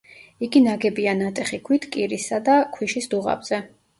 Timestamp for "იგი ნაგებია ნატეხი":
0.45-1.59